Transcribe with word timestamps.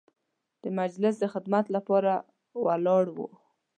د 0.61 0.63
مجلس 0.79 1.15
د 1.19 1.25
خدمت 1.33 1.65
لپاره 1.75 2.13
ولاړ 2.65 3.05
وو. 3.15 3.27